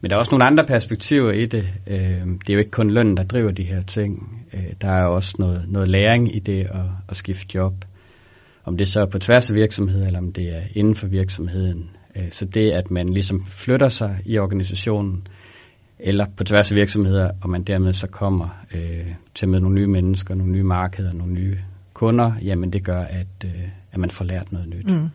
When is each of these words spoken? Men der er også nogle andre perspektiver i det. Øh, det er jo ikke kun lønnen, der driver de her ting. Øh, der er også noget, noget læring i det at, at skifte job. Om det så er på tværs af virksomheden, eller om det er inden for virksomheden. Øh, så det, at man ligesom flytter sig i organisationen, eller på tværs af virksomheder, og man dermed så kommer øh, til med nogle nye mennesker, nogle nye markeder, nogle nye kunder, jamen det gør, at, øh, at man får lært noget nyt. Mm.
Men 0.00 0.10
der 0.10 0.16
er 0.16 0.18
også 0.18 0.30
nogle 0.32 0.44
andre 0.44 0.64
perspektiver 0.66 1.32
i 1.32 1.46
det. 1.46 1.64
Øh, 1.86 2.26
det 2.46 2.50
er 2.50 2.52
jo 2.52 2.58
ikke 2.58 2.70
kun 2.70 2.90
lønnen, 2.90 3.16
der 3.16 3.24
driver 3.24 3.50
de 3.50 3.62
her 3.62 3.82
ting. 3.82 4.42
Øh, 4.54 4.72
der 4.80 4.88
er 4.88 5.06
også 5.06 5.36
noget, 5.38 5.64
noget 5.68 5.88
læring 5.88 6.36
i 6.36 6.38
det 6.38 6.60
at, 6.60 6.86
at 7.08 7.16
skifte 7.16 7.46
job. 7.54 7.74
Om 8.64 8.76
det 8.76 8.88
så 8.88 9.00
er 9.00 9.06
på 9.06 9.18
tværs 9.18 9.50
af 9.50 9.56
virksomheden, 9.56 10.06
eller 10.06 10.18
om 10.18 10.32
det 10.32 10.56
er 10.56 10.62
inden 10.74 10.94
for 10.94 11.06
virksomheden. 11.06 11.90
Øh, 12.16 12.30
så 12.30 12.44
det, 12.44 12.70
at 12.70 12.90
man 12.90 13.08
ligesom 13.08 13.40
flytter 13.46 13.88
sig 13.88 14.18
i 14.24 14.38
organisationen, 14.38 15.26
eller 15.98 16.26
på 16.36 16.44
tværs 16.44 16.70
af 16.70 16.76
virksomheder, 16.76 17.30
og 17.42 17.50
man 17.50 17.62
dermed 17.62 17.92
så 17.92 18.06
kommer 18.06 18.64
øh, 18.74 19.14
til 19.34 19.48
med 19.48 19.60
nogle 19.60 19.74
nye 19.74 19.86
mennesker, 19.86 20.34
nogle 20.34 20.52
nye 20.52 20.62
markeder, 20.62 21.12
nogle 21.12 21.32
nye 21.32 21.58
kunder, 21.94 22.32
jamen 22.42 22.72
det 22.72 22.84
gør, 22.84 23.00
at, 23.00 23.44
øh, 23.44 23.68
at 23.92 23.98
man 23.98 24.10
får 24.10 24.24
lært 24.24 24.52
noget 24.52 24.68
nyt. 24.68 24.86
Mm. 24.86 25.10